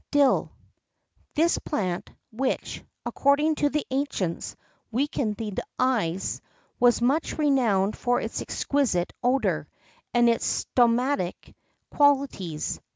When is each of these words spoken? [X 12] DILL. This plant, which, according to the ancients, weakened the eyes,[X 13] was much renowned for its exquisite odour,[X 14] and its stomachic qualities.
[X 0.07 0.07
12] 0.13 0.13
DILL. 0.13 0.51
This 1.35 1.57
plant, 1.59 2.09
which, 2.31 2.83
according 3.05 3.53
to 3.57 3.69
the 3.69 3.85
ancients, 3.91 4.55
weakened 4.91 5.35
the 5.37 5.53
eyes,[X 5.77 6.39
13] 6.39 6.43
was 6.79 7.01
much 7.03 7.37
renowned 7.37 7.95
for 7.95 8.19
its 8.19 8.41
exquisite 8.41 9.13
odour,[X 9.21 9.67
14] 10.11 10.11
and 10.15 10.27
its 10.29 10.43
stomachic 10.65 11.53
qualities. 11.91 12.81